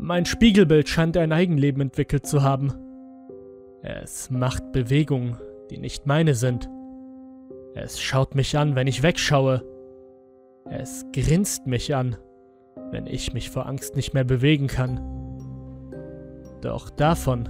[0.00, 2.72] Mein Spiegelbild scheint ein Eigenleben entwickelt zu haben.
[3.82, 5.36] Es macht Bewegungen,
[5.70, 6.70] die nicht meine sind.
[7.74, 9.64] Es schaut mich an, wenn ich wegschaue.
[10.70, 12.16] Es grinst mich an,
[12.92, 15.00] wenn ich mich vor Angst nicht mehr bewegen kann.
[16.60, 17.48] Doch davon,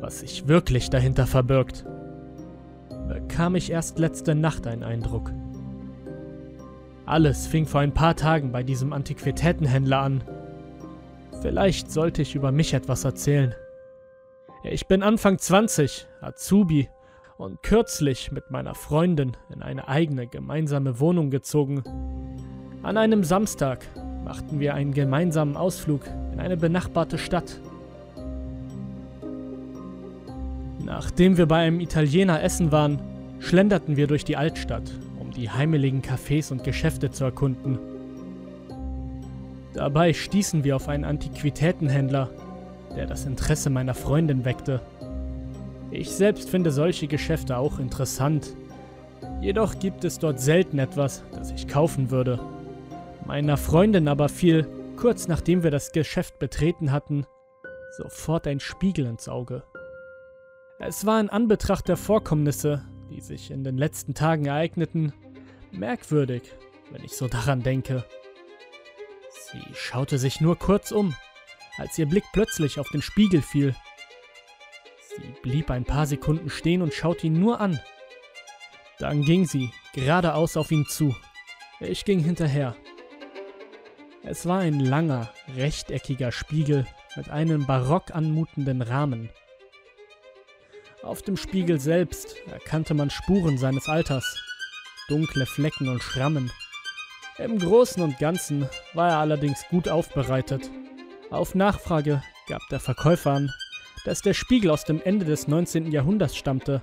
[0.00, 1.86] was sich wirklich dahinter verbirgt,
[3.06, 5.32] bekam ich erst letzte Nacht einen Eindruck.
[7.06, 10.24] Alles fing vor ein paar Tagen bei diesem Antiquitätenhändler an.
[11.40, 13.54] Vielleicht sollte ich über mich etwas erzählen.
[14.62, 16.90] Ich bin Anfang 20, Azubi
[17.38, 21.82] und kürzlich mit meiner Freundin in eine eigene gemeinsame Wohnung gezogen.
[22.82, 23.86] An einem Samstag
[24.22, 27.58] machten wir einen gemeinsamen Ausflug in eine benachbarte Stadt.
[30.84, 33.00] Nachdem wir bei einem Italiener essen waren,
[33.38, 37.78] schlenderten wir durch die Altstadt, um die heimeligen Cafés und Geschäfte zu erkunden.
[39.74, 42.30] Dabei stießen wir auf einen Antiquitätenhändler,
[42.96, 44.80] der das Interesse meiner Freundin weckte.
[45.90, 48.54] Ich selbst finde solche Geschäfte auch interessant.
[49.40, 52.40] Jedoch gibt es dort selten etwas, das ich kaufen würde.
[53.26, 57.26] Meiner Freundin aber fiel, kurz nachdem wir das Geschäft betreten hatten,
[57.96, 59.62] sofort ein Spiegel ins Auge.
[60.78, 65.12] Es war in Anbetracht der Vorkommnisse, die sich in den letzten Tagen ereigneten,
[65.72, 66.42] merkwürdig,
[66.90, 68.04] wenn ich so daran denke.
[69.52, 71.14] Sie schaute sich nur kurz um,
[71.76, 73.74] als ihr Blick plötzlich auf den Spiegel fiel.
[75.08, 77.80] Sie blieb ein paar Sekunden stehen und schaute ihn nur an.
[78.98, 81.16] Dann ging sie geradeaus auf ihn zu.
[81.80, 82.76] Ich ging hinterher.
[84.22, 89.30] Es war ein langer, rechteckiger Spiegel mit einem barock anmutenden Rahmen.
[91.02, 94.38] Auf dem Spiegel selbst erkannte man Spuren seines Alters,
[95.08, 96.52] dunkle Flecken und Schrammen.
[97.42, 100.70] Im Großen und Ganzen war er allerdings gut aufbereitet.
[101.30, 103.50] Auf Nachfrage gab der Verkäufer an,
[104.04, 105.90] dass der Spiegel aus dem Ende des 19.
[105.90, 106.82] Jahrhunderts stammte.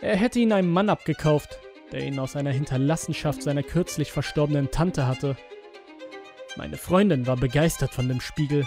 [0.00, 1.58] Er hätte ihn einem Mann abgekauft,
[1.90, 5.36] der ihn aus einer Hinterlassenschaft seiner kürzlich verstorbenen Tante hatte.
[6.56, 8.64] Meine Freundin war begeistert von dem Spiegel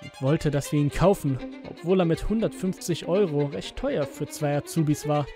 [0.00, 1.38] und wollte, dass wir ihn kaufen,
[1.68, 5.26] obwohl er mit 150 Euro recht teuer für zwei Azubis war.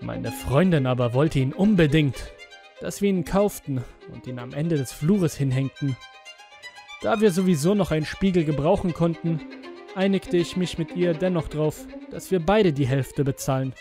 [0.00, 2.32] Meine Freundin aber wollte ihn unbedingt,
[2.80, 3.82] dass wir ihn kauften
[4.12, 5.96] und ihn am Ende des Flures hinhängten.
[7.02, 9.40] Da wir sowieso noch einen Spiegel gebrauchen konnten,
[9.94, 13.72] einigte ich mich mit ihr dennoch drauf, dass wir beide die Hälfte bezahlen.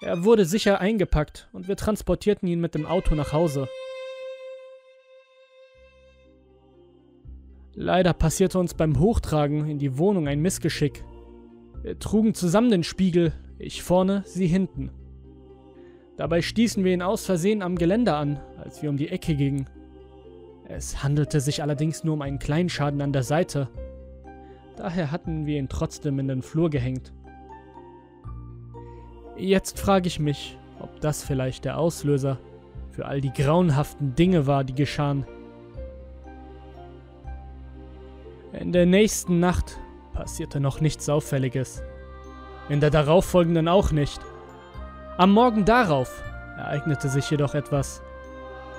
[0.00, 3.68] Er wurde sicher eingepackt und wir transportierten ihn mit dem Auto nach Hause.
[7.74, 11.04] Leider passierte uns beim Hochtragen in die Wohnung ein Missgeschick.
[11.82, 14.90] Wir trugen zusammen den Spiegel, ich vorne, sie hinten.
[16.16, 19.68] Dabei stießen wir ihn aus Versehen am Geländer an, als wir um die Ecke gingen.
[20.68, 23.68] Es handelte sich allerdings nur um einen kleinen Schaden an der Seite.
[24.76, 27.12] Daher hatten wir ihn trotzdem in den Flur gehängt.
[29.36, 32.38] Jetzt frage ich mich, ob das vielleicht der Auslöser
[32.90, 35.26] für all die grauenhaften Dinge war, die geschahen.
[38.52, 39.78] In der nächsten Nacht
[40.14, 41.82] passierte noch nichts Auffälliges.
[42.70, 44.20] In der darauffolgenden auch nicht.
[45.18, 46.22] Am Morgen darauf
[46.58, 48.02] ereignete sich jedoch etwas,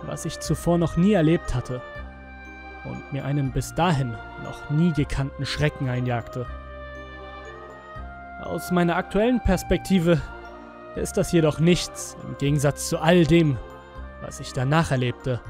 [0.03, 1.81] was ich zuvor noch nie erlebt hatte
[2.85, 6.45] und mir einen bis dahin noch nie gekannten Schrecken einjagte.
[8.43, 10.21] Aus meiner aktuellen Perspektive
[10.95, 13.57] ist das jedoch nichts im Gegensatz zu all dem,
[14.21, 15.41] was ich danach erlebte.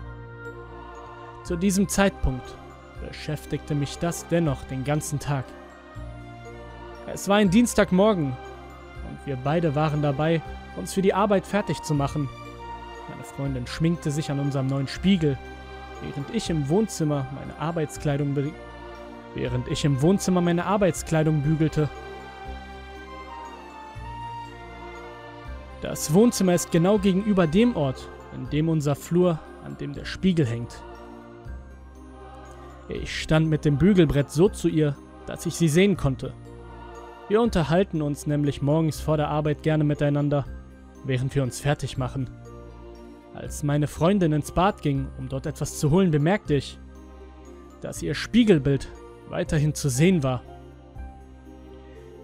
[1.43, 2.47] Zu diesem Zeitpunkt
[3.05, 5.43] beschäftigte mich das dennoch den ganzen Tag.
[7.13, 8.27] Es war ein Dienstagmorgen
[9.09, 10.41] und wir beide waren dabei,
[10.77, 12.29] uns für die Arbeit fertig zu machen.
[13.09, 15.37] Meine Freundin schminkte sich an unserem neuen Spiegel,
[16.01, 18.35] während ich im Wohnzimmer meine Arbeitskleidung
[19.33, 21.89] während ich im Wohnzimmer meine Arbeitskleidung bügelte.
[25.81, 30.45] Das Wohnzimmer ist genau gegenüber dem Ort, in dem unser Flur, an dem der Spiegel
[30.45, 30.81] hängt.
[32.89, 34.95] Ich stand mit dem Bügelbrett so zu ihr,
[35.27, 36.33] dass ich sie sehen konnte.
[37.27, 40.45] Wir unterhalten uns nämlich morgens vor der Arbeit gerne miteinander,
[41.07, 42.29] während wir uns fertig machen.
[43.33, 46.79] Als meine Freundin ins Bad ging, um dort etwas zu holen, bemerkte ich,
[47.81, 48.89] dass ihr Spiegelbild
[49.29, 50.41] weiterhin zu sehen war.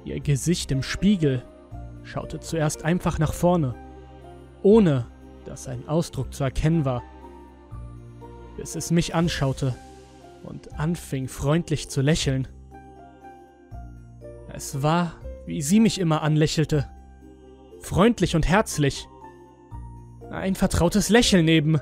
[0.05, 1.43] Ihr Gesicht im Spiegel
[2.03, 3.75] schaute zuerst einfach nach vorne,
[4.61, 5.05] ohne
[5.45, 7.03] dass ein Ausdruck zu erkennen war,
[8.57, 9.75] bis es mich anschaute
[10.43, 12.47] und anfing freundlich zu lächeln.
[14.51, 15.13] Es war,
[15.45, 16.89] wie sie mich immer anlächelte.
[17.83, 19.09] Freundlich und herzlich.
[20.31, 21.79] Ein vertrautes Lächeln eben.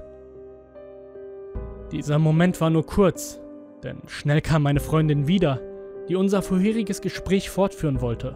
[1.92, 3.40] Dieser Moment war nur kurz,
[3.84, 5.60] Denn schnell kam meine Freundin wieder,
[6.10, 8.36] die unser vorheriges Gespräch fortführen wollte.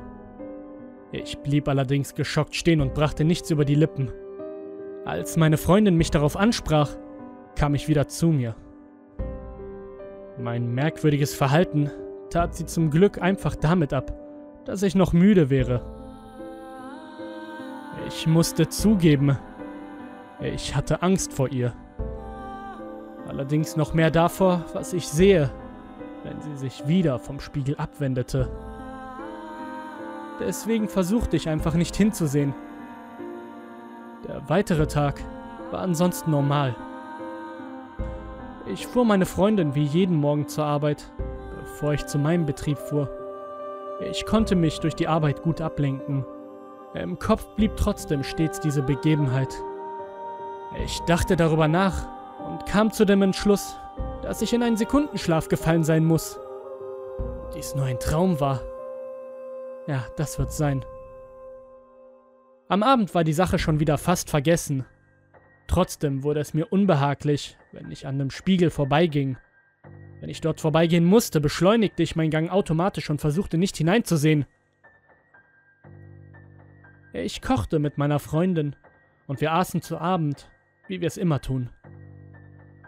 [1.12, 4.12] Ich blieb allerdings geschockt stehen und brachte nichts über die Lippen.
[5.04, 6.92] Als meine Freundin mich darauf ansprach,
[7.56, 8.56] kam ich wieder zu mir.
[10.40, 11.90] Mein merkwürdiges Verhalten
[12.30, 14.14] tat sie zum Glück einfach damit ab,
[14.66, 15.95] dass ich noch müde wäre.
[18.08, 19.38] Ich musste zugeben,
[20.40, 21.74] ich hatte Angst vor ihr.
[23.28, 25.50] Allerdings noch mehr davor, was ich sehe,
[26.24, 28.50] wenn sie sich wieder vom Spiegel abwendete.
[30.40, 32.54] Deswegen versuchte ich einfach nicht hinzusehen.
[34.28, 35.22] Der weitere Tag
[35.72, 36.76] war ansonsten normal.
[38.68, 41.12] Ich fuhr meine Freundin wie jeden Morgen zur Arbeit,
[41.60, 43.10] bevor ich zu meinem Betrieb fuhr.
[44.12, 46.26] Ich konnte mich durch die Arbeit gut ablenken.
[46.96, 49.54] Im Kopf blieb trotzdem stets diese Begebenheit.
[50.84, 52.08] Ich dachte darüber nach
[52.48, 53.78] und kam zu dem Entschluss,
[54.22, 56.40] dass ich in einen Sekundenschlaf gefallen sein muss.
[57.54, 58.62] Dies nur ein Traum war.
[59.88, 60.86] Ja, das wird sein.
[62.70, 64.86] Am Abend war die Sache schon wieder fast vergessen.
[65.68, 69.38] Trotzdem wurde es mir unbehaglich, wenn ich an dem Spiegel vorbeiging.
[70.22, 74.46] Wenn ich dort vorbeigehen musste, beschleunigte ich meinen Gang automatisch und versuchte nicht hineinzusehen.
[77.24, 78.76] Ich kochte mit meiner Freundin
[79.26, 80.50] und wir aßen zu Abend,
[80.90, 81.70] wie wir es immer tun.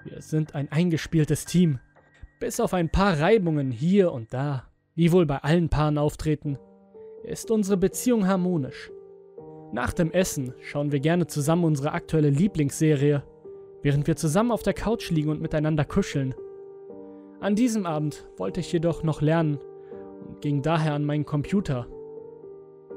[0.03, 1.79] Wir sind ein eingespieltes Team.
[2.37, 6.59] Bis auf ein paar Reibungen hier und da, die wohl bei allen Paaren auftreten,
[7.23, 8.91] ist unsere Beziehung harmonisch.
[9.71, 13.23] Nach dem Essen schauen wir gerne zusammen unsere aktuelle Lieblingsserie,
[13.81, 16.35] während wir zusammen auf der Couch liegen und miteinander kuscheln.
[17.39, 19.57] An diesem Abend wollte ich jedoch noch lernen
[20.27, 21.87] und ging daher an meinen Computer.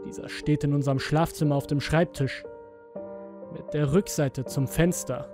[0.06, 2.44] Dieser steht in unserem Schlafzimmer auf dem Schreibtisch,
[3.52, 5.28] mit der Rückseite zum Fenster.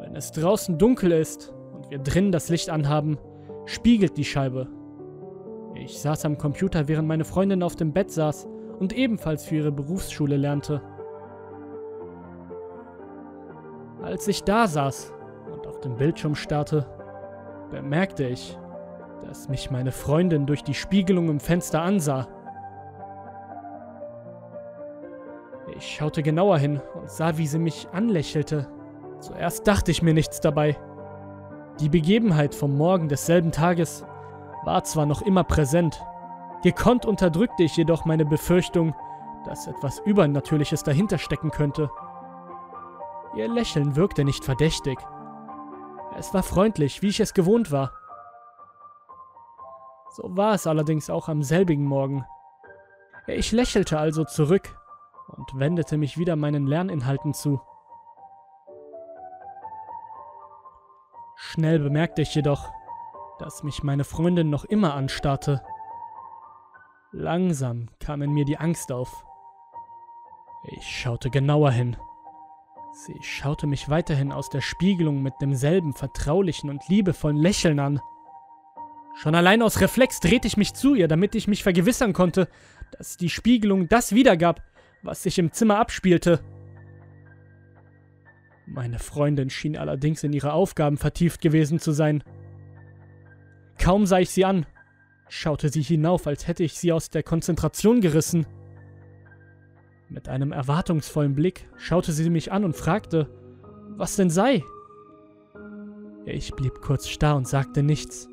[0.00, 3.18] Wenn es draußen dunkel ist und wir drinnen das Licht anhaben,
[3.66, 4.68] spiegelt die Scheibe
[5.80, 8.48] ich saß am Computer, während meine Freundin auf dem Bett saß
[8.78, 10.82] und ebenfalls für ihre Berufsschule lernte.
[14.02, 15.12] Als ich da saß
[15.52, 16.86] und auf dem Bildschirm starrte,
[17.70, 18.58] bemerkte ich,
[19.26, 22.28] dass mich meine Freundin durch die Spiegelung im Fenster ansah.
[25.76, 28.68] Ich schaute genauer hin und sah, wie sie mich anlächelte.
[29.20, 30.76] Zuerst dachte ich mir nichts dabei.
[31.80, 34.04] Die Begebenheit vom Morgen desselben Tages
[34.64, 36.02] war zwar noch immer präsent,
[36.62, 38.94] gekonnt unterdrückte ich jedoch meine Befürchtung,
[39.44, 41.90] dass etwas Übernatürliches dahinter stecken könnte.
[43.36, 44.98] Ihr Lächeln wirkte nicht verdächtig.
[46.16, 47.92] Es war freundlich, wie ich es gewohnt war.
[50.20, 52.26] So war es allerdings auch am selbigen Morgen.
[53.28, 54.76] Ich lächelte also zurück
[55.28, 57.60] und wendete mich wieder meinen Lerninhalten zu.
[61.36, 62.68] Schnell bemerkte ich jedoch,
[63.38, 65.62] dass mich meine Freundin noch immer anstarrte.
[67.12, 69.24] Langsam kam in mir die Angst auf.
[70.64, 71.96] Ich schaute genauer hin.
[72.92, 78.00] Sie schaute mich weiterhin aus der Spiegelung mit demselben vertraulichen und liebevollen Lächeln an.
[79.18, 82.46] Schon allein aus Reflex drehte ich mich zu ihr, damit ich mich vergewissern konnte,
[82.96, 84.62] dass die Spiegelung das wiedergab,
[85.02, 86.38] was sich im Zimmer abspielte.
[88.64, 92.22] Meine Freundin schien allerdings in ihre Aufgaben vertieft gewesen zu sein.
[93.76, 94.66] Kaum sah ich sie an,
[95.28, 98.46] schaute sie hinauf, als hätte ich sie aus der Konzentration gerissen.
[100.08, 103.28] Mit einem erwartungsvollen Blick schaute sie mich an und fragte,
[103.96, 104.62] was denn sei.
[106.24, 108.28] Ich blieb kurz starr und sagte nichts.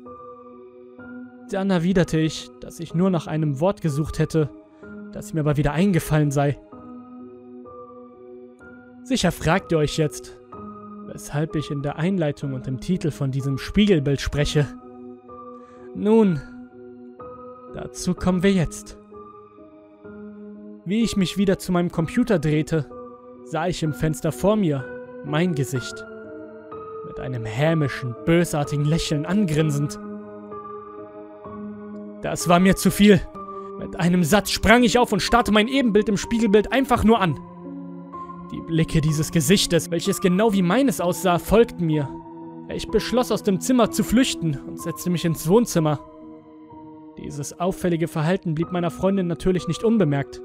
[1.50, 4.50] Dann erwiderte ich, dass ich nur nach einem Wort gesucht hätte,
[5.12, 6.58] das mir aber wieder eingefallen sei.
[9.04, 10.36] Sicher fragt ihr euch jetzt,
[11.06, 14.66] weshalb ich in der Einleitung und im Titel von diesem Spiegelbild spreche.
[15.94, 16.40] Nun,
[17.72, 18.98] dazu kommen wir jetzt.
[20.84, 22.86] Wie ich mich wieder zu meinem Computer drehte,
[23.44, 24.84] sah ich im Fenster vor mir
[25.24, 26.04] mein Gesicht.
[27.06, 29.98] Mit einem hämischen, bösartigen Lächeln angrinsend.
[32.26, 33.20] Das war mir zu viel.
[33.78, 37.38] Mit einem Satz sprang ich auf und starrte mein Ebenbild im Spiegelbild einfach nur an.
[38.50, 42.08] Die Blicke dieses Gesichtes, welches genau wie meines aussah, folgten mir
[42.68, 46.00] ich beschloss aus dem Zimmer zu flüchten und setzte mich ins Wohnzimmer.
[47.16, 50.42] Dieses auffällige Verhalten blieb meiner Freundin natürlich nicht unbemerkt.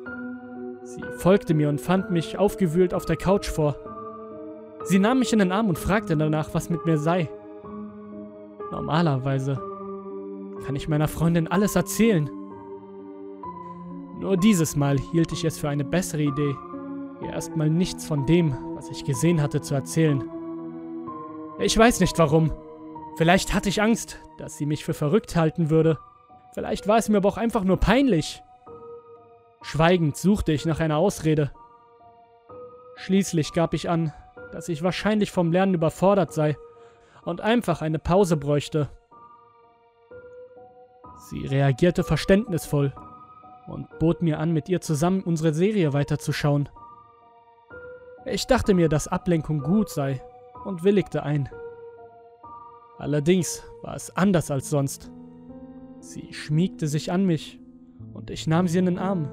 [0.83, 3.75] Sie folgte mir und fand mich aufgewühlt auf der Couch vor.
[4.83, 7.27] Sie nahm mich in den Arm und fragte danach, was mit mir sei.
[8.71, 9.70] Normalerweise
[10.65, 12.29] kann ich meiner Freundin alles erzählen.
[14.19, 16.55] Nur dieses Mal hielt ich es für eine bessere Idee,
[17.21, 20.23] ihr erstmal nichts von dem, was ich gesehen hatte, zu erzählen.
[21.59, 22.51] Ich weiß nicht warum.
[23.17, 25.99] Vielleicht hatte ich Angst, dass sie mich für verrückt halten würde.
[26.53, 28.41] Vielleicht war es mir aber auch einfach nur peinlich.
[29.61, 31.51] Schweigend suchte ich nach einer Ausrede.
[32.95, 34.13] Schließlich gab ich an,
[34.51, 36.57] dass ich wahrscheinlich vom Lernen überfordert sei
[37.23, 38.89] und einfach eine Pause bräuchte.
[41.29, 42.93] Sie reagierte verständnisvoll
[43.67, 46.67] und bot mir an, mit ihr zusammen unsere Serie weiterzuschauen.
[48.25, 50.21] Ich dachte mir, dass Ablenkung gut sei
[50.65, 51.49] und willigte ein.
[52.97, 55.11] Allerdings war es anders als sonst.
[55.99, 57.59] Sie schmiegte sich an mich
[58.13, 59.27] und ich nahm sie in den Arm.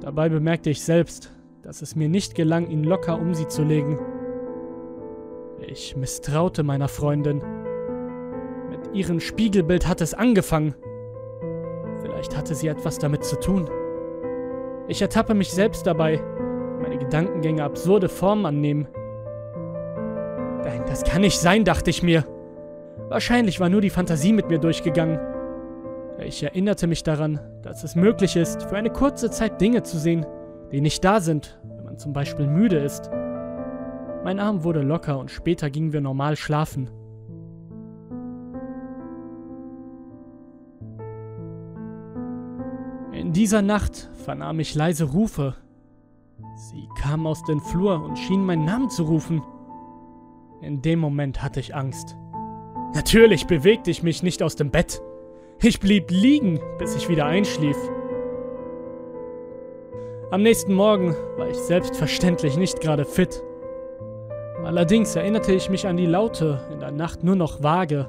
[0.00, 1.30] Dabei bemerkte ich selbst,
[1.62, 3.98] dass es mir nicht gelang, ihn locker um sie zu legen.
[5.66, 7.40] Ich misstraute meiner Freundin.
[8.94, 10.74] Ihrem Spiegelbild hatte es angefangen.
[12.00, 13.68] Vielleicht hatte sie etwas damit zu tun.
[14.86, 16.22] Ich ertappe mich selbst dabei,
[16.80, 18.86] meine Gedankengänge absurde Formen annehmen.
[20.62, 22.24] Nein, das kann nicht sein, dachte ich mir.
[23.08, 25.18] Wahrscheinlich war nur die Fantasie mit mir durchgegangen.
[26.20, 30.24] Ich erinnerte mich daran, dass es möglich ist, für eine kurze Zeit Dinge zu sehen,
[30.70, 33.10] die nicht da sind, wenn man zum Beispiel müde ist.
[34.22, 36.90] Mein Arm wurde locker und später gingen wir normal schlafen.
[43.34, 45.54] Dieser Nacht vernahm ich leise Rufe.
[46.56, 49.42] Sie kamen aus dem Flur und schienen meinen Namen zu rufen.
[50.62, 52.16] In dem Moment hatte ich Angst.
[52.94, 55.02] Natürlich bewegte ich mich nicht aus dem Bett.
[55.60, 57.76] Ich blieb liegen, bis ich wieder einschlief.
[60.30, 63.42] Am nächsten Morgen war ich selbstverständlich nicht gerade fit.
[64.64, 68.08] Allerdings erinnerte ich mich an die Laute in der Nacht nur noch vage.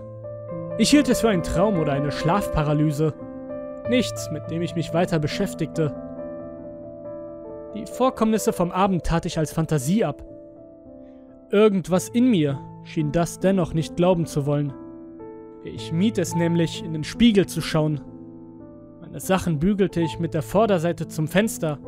[0.77, 3.13] Ich hielt es für einen Traum oder eine Schlafparalyse.
[3.89, 5.93] Nichts, mit dem ich mich weiter beschäftigte.
[7.75, 10.23] Die Vorkommnisse vom Abend tat ich als Fantasie ab.
[11.51, 14.73] Irgendwas in mir schien das dennoch nicht glauben zu wollen.
[15.63, 18.01] Ich mied es nämlich, in den Spiegel zu schauen.
[19.01, 21.79] Meine Sachen bügelte ich mit der Vorderseite zum Fenster.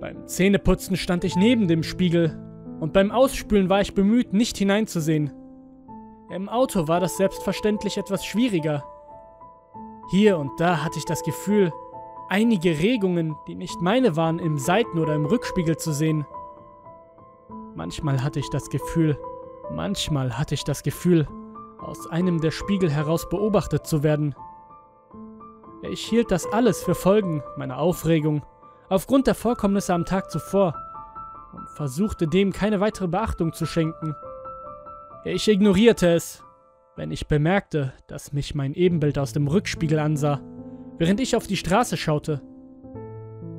[0.00, 2.38] Beim Zähneputzen stand ich neben dem Spiegel
[2.80, 5.32] und beim Ausspülen war ich bemüht, nicht hineinzusehen.
[6.30, 8.84] Im Auto war das selbstverständlich etwas schwieriger.
[10.08, 11.72] Hier und da hatte ich das Gefühl,
[12.28, 16.26] einige Regungen, die nicht meine waren, im Seiten- oder im Rückspiegel zu sehen.
[17.74, 19.18] Manchmal hatte ich das Gefühl,
[19.70, 21.26] manchmal hatte ich das Gefühl,
[21.78, 24.34] aus einem der Spiegel heraus beobachtet zu werden.
[25.82, 28.42] Ich hielt das alles für Folgen meiner Aufregung
[28.88, 30.74] aufgrund der Vorkommnisse am Tag zuvor
[31.52, 34.14] und versuchte dem keine weitere Beachtung zu schenken.
[35.24, 36.43] Ich ignorierte es,
[36.96, 40.40] wenn ich bemerkte, dass mich mein Ebenbild aus dem Rückspiegel ansah,
[40.98, 42.40] während ich auf die Straße schaute.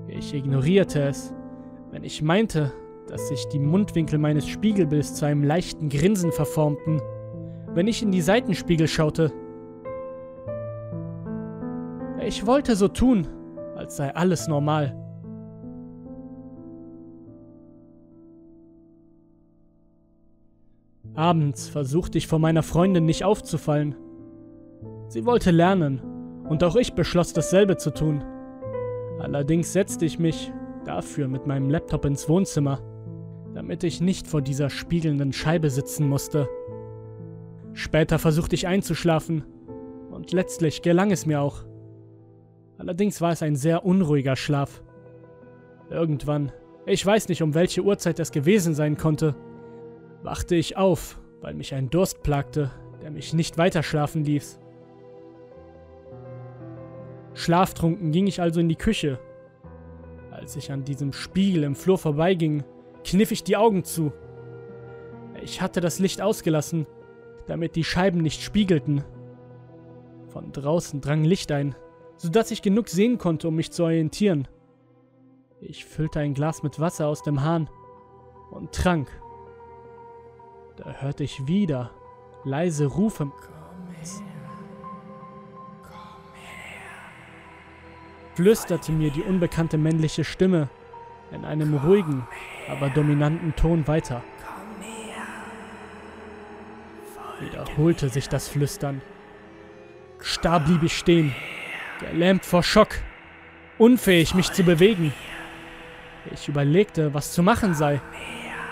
[0.08, 1.34] Ich ignorierte es,
[1.92, 2.72] wenn ich meinte,
[3.08, 7.02] dass sich die Mundwinkel meines Spiegelbilds zu einem leichten Grinsen verformten
[7.76, 9.32] wenn ich in die Seitenspiegel schaute.
[12.26, 13.28] Ich wollte so tun,
[13.76, 14.98] als sei alles normal.
[21.16, 23.96] Abends versuchte ich vor meiner Freundin nicht aufzufallen.
[25.08, 26.02] Sie wollte lernen,
[26.50, 28.24] und auch ich beschloss dasselbe zu tun.
[29.20, 30.52] Allerdings setzte ich mich
[30.86, 32.82] dafür mit meinem Laptop ins Wohnzimmer,
[33.54, 36.48] damit ich nicht vor dieser spiegelnden Scheibe sitzen musste.
[37.74, 39.44] Später versuchte ich einzuschlafen
[40.12, 41.64] und letztlich gelang es mir auch.
[42.78, 44.84] Allerdings war es ein sehr unruhiger Schlaf.
[45.90, 46.52] Irgendwann,
[46.86, 49.36] ich weiß nicht um welche Uhrzeit es gewesen sein konnte,
[50.26, 54.60] wachte ich auf, weil mich ein Durst plagte, der mich nicht weiter schlafen ließ.
[57.34, 59.20] Schlaftrunken ging ich also in die Küche.
[60.32, 62.64] Als ich an diesem Spiegel im Flur vorbeiging,
[63.04, 64.12] kniff ich die Augen zu.
[65.42, 66.88] Ich hatte das Licht ausgelassen
[67.46, 69.04] damit die Scheiben nicht spiegelten.
[70.28, 71.76] Von draußen drang Licht ein,
[72.18, 74.48] sodass ich genug sehen konnte, um mich zu orientieren.
[75.62, 77.70] Ich füllte ein Glas mit Wasser aus dem Hahn
[78.52, 79.10] und trank.
[80.78, 81.92] Da hörte ich wieder
[82.44, 83.32] leise Rufe.
[88.36, 90.70] Flüsterte mir die unbekannte männliche Stimme
[91.32, 92.28] in einem ruhigen,
[92.70, 94.22] aber dominanten Ton weiter.
[97.40, 99.02] wiederholte sich das Flüstern.
[100.20, 101.36] Starr blieb ich stehen,
[102.00, 102.96] gelähmt vor Schock,
[103.78, 105.14] unfähig mich zu bewegen.
[106.34, 108.02] Ich überlegte, was zu machen sei.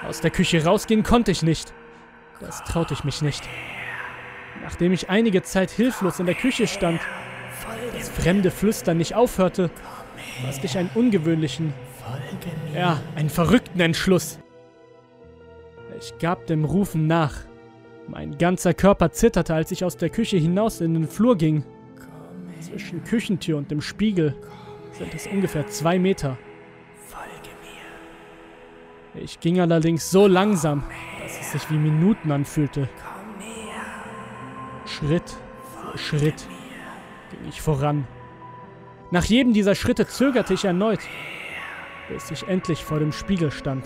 [0.08, 1.74] Aus der Küche rausgehen konnte ich nicht.
[2.40, 3.48] Das traute ich mich nicht.
[4.62, 7.00] Nachdem ich einige Zeit hilflos in der Küche stand,
[7.98, 9.70] das fremde Flüstern nicht aufhörte,
[10.44, 11.74] fasste ich einen ungewöhnlichen,
[12.76, 14.40] ja, einen verrückten Entschluss.
[16.00, 17.34] Ich gab dem Rufen nach
[18.08, 21.64] Mein ganzer Körper zitterte, als ich aus der Küche hinaus in den Flur ging.
[22.60, 24.36] Zwischen Küchentür und dem Spiegel
[24.92, 26.38] sind es ungefähr zwei Meter.
[29.16, 30.84] Ich ging allerdings so langsam,
[31.24, 32.90] dass es sich wie Minuten anfühlte.
[34.86, 35.38] Schritt
[35.92, 36.48] für Schritt
[37.32, 38.06] ging ich voran.
[39.12, 41.00] Nach jedem dieser Schritte zögerte ich erneut,
[42.10, 43.86] bis ich endlich vor dem Spiegel stand.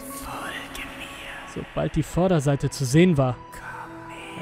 [1.54, 3.36] Sobald die Vorderseite zu sehen war,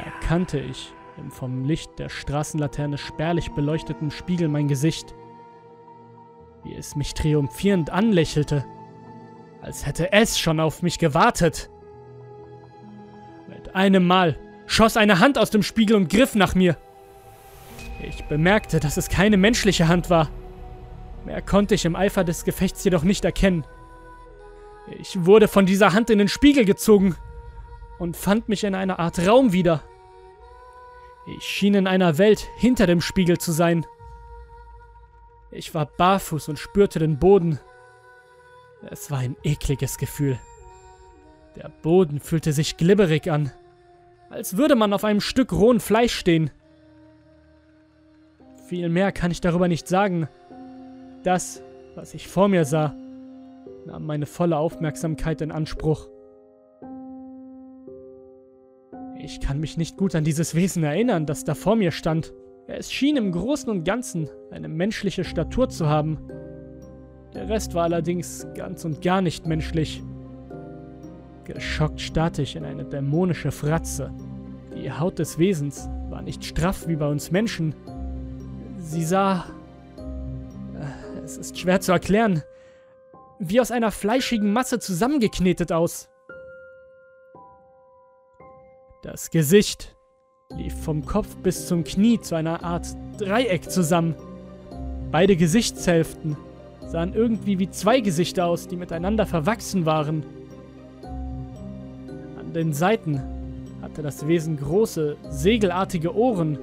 [0.03, 5.15] erkannte ich im vom Licht der Straßenlaterne spärlich beleuchteten Spiegel mein Gesicht,
[6.63, 8.65] wie es mich triumphierend anlächelte,
[9.61, 11.69] als hätte es schon auf mich gewartet.
[13.75, 16.77] Einem Mal schoss eine Hand aus dem Spiegel und griff nach mir.
[18.01, 20.29] Ich bemerkte, dass es keine menschliche Hand war.
[21.25, 23.65] Mehr konnte ich im Eifer des Gefechts jedoch nicht erkennen.
[24.97, 27.17] Ich wurde von dieser Hand in den Spiegel gezogen
[27.99, 29.83] und fand mich in einer Art Raum wieder.
[31.37, 33.85] Ich schien in einer Welt hinter dem Spiegel zu sein.
[35.51, 37.59] Ich war barfuß und spürte den Boden.
[38.89, 40.39] Es war ein ekliges Gefühl.
[41.57, 43.51] Der Boden fühlte sich glibberig an,
[44.35, 46.51] als würde man auf einem Stück rohen Fleisch stehen.
[48.67, 50.27] Viel mehr kann ich darüber nicht sagen.
[51.23, 51.63] Das,
[51.95, 52.93] was ich vor mir sah,
[53.85, 56.09] nahm meine volle Aufmerksamkeit in Anspruch.
[59.17, 62.33] Ich kann mich nicht gut an dieses Wesen erinnern, das da vor mir stand.
[62.67, 66.19] Es schien im Großen und Ganzen eine menschliche Statur zu haben.
[67.33, 70.03] Der Rest war allerdings ganz und gar nicht menschlich.
[71.45, 74.11] Geschockt starrte ich in eine dämonische Fratze.
[74.75, 77.75] Die Haut des Wesens war nicht straff wie bei uns Menschen.
[78.79, 79.45] Sie sah...
[79.97, 82.43] Äh, es ist schwer zu erklären.
[83.39, 86.09] Wie aus einer fleischigen Masse zusammengeknetet aus.
[89.03, 89.95] Das Gesicht
[90.55, 92.87] lief vom Kopf bis zum Knie zu einer Art
[93.19, 94.15] Dreieck zusammen.
[95.11, 96.37] Beide Gesichtshälften
[96.87, 100.25] sahen irgendwie wie zwei Gesichter aus, die miteinander verwachsen waren.
[102.55, 103.21] Den Seiten
[103.81, 106.57] hatte das Wesen große, segelartige Ohren.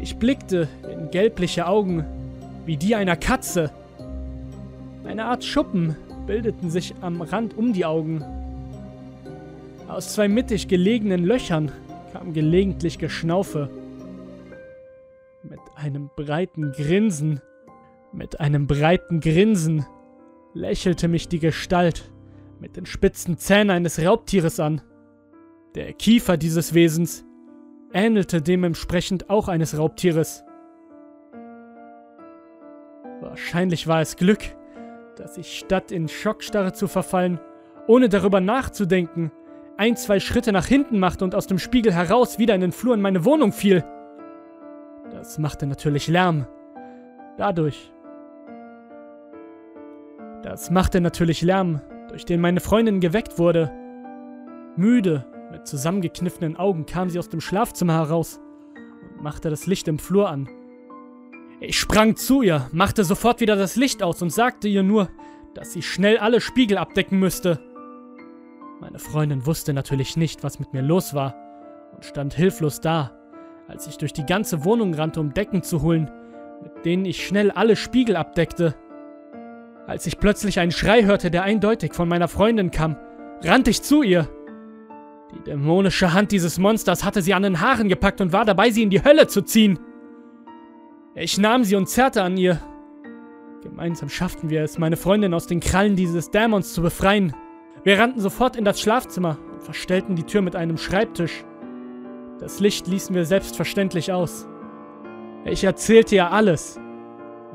[0.00, 2.04] Ich blickte in gelbliche Augen,
[2.64, 3.70] wie die einer Katze.
[5.04, 5.96] Eine Art Schuppen
[6.26, 8.24] bildeten sich am Rand um die Augen
[9.88, 11.72] aus zwei mittig gelegenen Löchern
[12.12, 13.70] kam gelegentlich Geschnaufe.
[15.42, 17.40] Mit einem breiten Grinsen,
[18.12, 19.86] mit einem breiten Grinsen
[20.52, 22.10] lächelte mich die Gestalt
[22.60, 24.80] mit den spitzen Zähnen eines Raubtieres an.
[25.74, 27.24] Der Kiefer dieses Wesens
[27.92, 30.44] ähnelte dementsprechend auch eines Raubtieres.
[33.20, 34.40] Wahrscheinlich war es Glück,
[35.16, 37.40] dass ich statt in Schockstarre zu verfallen,
[37.86, 39.32] ohne darüber nachzudenken,
[39.76, 42.94] ein, zwei Schritte nach hinten machte und aus dem Spiegel heraus wieder in den Flur
[42.94, 43.84] in meine Wohnung fiel.
[45.10, 46.46] Das machte natürlich Lärm.
[47.36, 47.92] Dadurch.
[50.42, 53.72] Das machte natürlich Lärm, durch den meine Freundin geweckt wurde.
[54.76, 58.40] Müde, mit zusammengekniffenen Augen kam sie aus dem Schlafzimmer heraus
[59.14, 60.48] und machte das Licht im Flur an.
[61.60, 65.08] Ich sprang zu ihr, machte sofort wieder das Licht aus und sagte ihr nur,
[65.54, 67.60] dass sie schnell alle Spiegel abdecken müsste.
[68.80, 71.34] Meine Freundin wusste natürlich nicht, was mit mir los war
[71.94, 73.10] und stand hilflos da,
[73.66, 76.08] als ich durch die ganze Wohnung rannte, um Decken zu holen,
[76.62, 78.76] mit denen ich schnell alle Spiegel abdeckte.
[79.88, 82.96] Als ich plötzlich einen Schrei hörte, der eindeutig von meiner Freundin kam,
[83.42, 84.28] rannte ich zu ihr.
[85.34, 88.82] Die dämonische Hand dieses Monsters hatte sie an den Haaren gepackt und war dabei, sie
[88.82, 89.78] in die Hölle zu ziehen.
[91.14, 92.60] Ich nahm sie und zerrte an ihr.
[93.62, 97.34] Gemeinsam schafften wir es, meine Freundin aus den Krallen dieses Dämons zu befreien.
[97.82, 101.46] Wir rannten sofort in das Schlafzimmer und verstellten die Tür mit einem Schreibtisch.
[102.40, 104.46] Das Licht ließen wir selbstverständlich aus.
[105.46, 106.78] Ich erzählte ihr alles.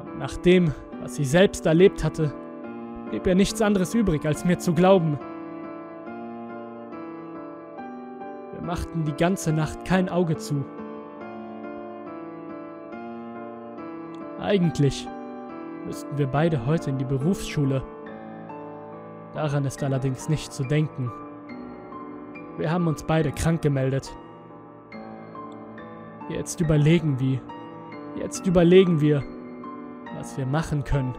[0.02, 2.34] Und nach dem, was sie selbst erlebt hatte,
[3.10, 5.20] blieb ihr nichts anderes übrig, als mir zu glauben.
[8.54, 10.63] Wir machten die ganze Nacht kein Auge zu.
[14.39, 15.06] Eigentlich
[15.86, 17.84] müssten wir beide heute in die Berufsschule.
[19.34, 21.12] Daran ist allerdings nicht zu denken.
[22.58, 24.16] Wir haben uns beide krank gemeldet.
[26.30, 27.42] Jetzt überlegen wir.
[28.16, 29.22] Jetzt überlegen wir,
[30.24, 31.16] was wir machen können.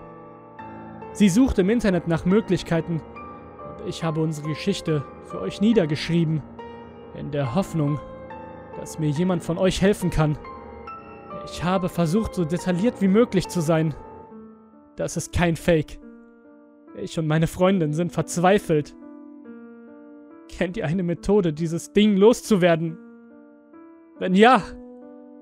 [1.12, 3.02] Sie sucht im Internet nach Möglichkeiten
[3.68, 6.42] und ich habe unsere Geschichte für euch niedergeschrieben,
[7.14, 8.00] in der Hoffnung,
[8.80, 10.38] dass mir jemand von euch helfen kann.
[11.44, 13.94] Ich habe versucht, so detailliert wie möglich zu sein.
[14.96, 16.00] Das ist kein Fake.
[16.96, 18.96] Ich und meine Freundin sind verzweifelt.
[20.48, 22.96] Kennt ihr eine Methode, dieses Ding loszuwerden?
[24.18, 24.62] Wenn ja,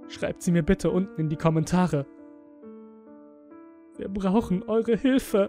[0.09, 2.07] schreibt sie mir bitte unten in die Kommentare.
[4.03, 5.49] Wir brauchen eure Hilfe.